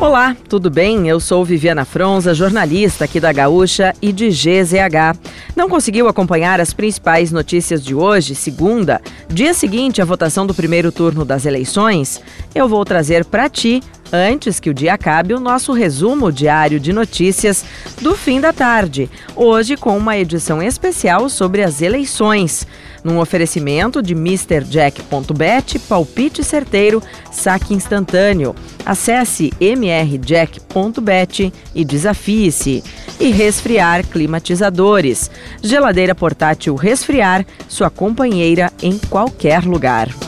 [0.00, 1.08] Olá, tudo bem?
[1.08, 5.18] Eu sou Viviana Fronza, jornalista aqui da Gaúcha e de GZH.
[5.56, 10.92] Não conseguiu acompanhar as principais notícias de hoje, segunda, dia seguinte à votação do primeiro
[10.92, 12.22] turno das eleições?
[12.54, 13.82] Eu vou trazer para ti
[14.12, 17.62] Antes que o dia acabe, o nosso resumo diário de notícias
[18.00, 22.66] do fim da tarde, hoje com uma edição especial sobre as eleições.
[23.02, 28.54] Num oferecimento de MrJack.bet, palpite certeiro, saque instantâneo.
[28.84, 32.82] Acesse mrjack.bet e desafie-se.
[33.20, 35.30] E resfriar climatizadores.
[35.62, 40.27] Geladeira portátil resfriar, sua companheira em qualquer lugar.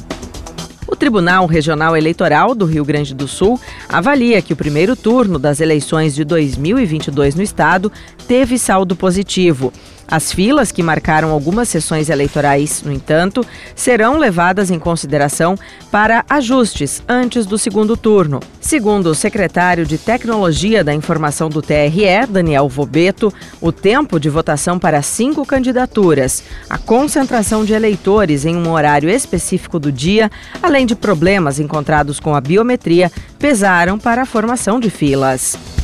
[0.87, 3.59] O Tribunal Regional Eleitoral do Rio Grande do Sul
[3.89, 7.91] avalia que o primeiro turno das eleições de 2022 no estado
[8.27, 9.73] teve saldo positivo.
[10.07, 13.45] As filas que marcaram algumas sessões eleitorais, no entanto,
[13.75, 15.57] serão levadas em consideração
[15.91, 18.39] para ajustes antes do segundo turno.
[18.61, 24.77] Segundo o secretário de Tecnologia da Informação do TRE, Daniel Vobeto, o tempo de votação
[24.77, 30.29] para cinco candidaturas, a concentração de eleitores em um horário específico do dia,
[30.61, 35.74] além de problemas encontrados com a biometria, pesaram para a formação de filas.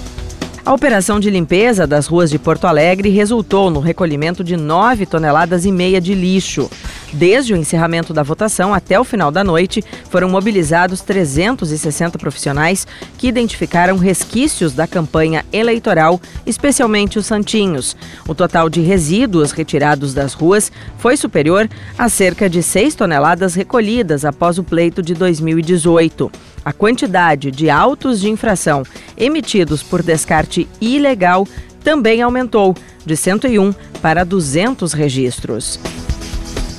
[0.64, 5.66] A operação de limpeza das ruas de Porto Alegre resultou no recolhimento de 9 toneladas
[5.66, 6.70] e meia de lixo.
[7.14, 13.28] Desde o encerramento da votação até o final da noite, foram mobilizados 360 profissionais que
[13.28, 17.98] identificaram resquícios da campanha eleitoral, especialmente os santinhos.
[18.28, 24.24] O total de resíduos retirados das ruas foi superior a cerca de 6 toneladas recolhidas
[24.24, 26.32] após o pleito de 2018.
[26.64, 28.84] A quantidade de autos de infração
[29.18, 31.46] emitidos por descarte ilegal
[31.84, 35.80] também aumentou, de 101 para 200 registros.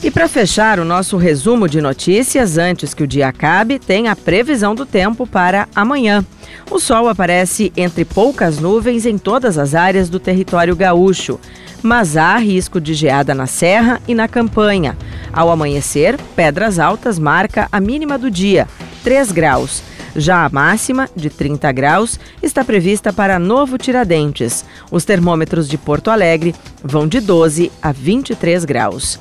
[0.03, 4.17] E para fechar o nosso resumo de notícias, antes que o dia acabe, tem a
[4.17, 6.27] previsão do tempo para amanhã.
[6.69, 11.39] O sol aparece entre poucas nuvens em todas as áreas do território gaúcho,
[11.81, 14.99] mas há risco de geada na serra e na campanha.
[15.33, 18.67] Ao amanhecer, Pedras Altas marca a mínima do dia,
[19.05, 19.85] 3 graus.
[20.17, 24.65] Já a máxima, de 30 graus, está prevista para Novo Tiradentes.
[24.91, 29.21] Os termômetros de Porto Alegre vão de 12 a 23 graus.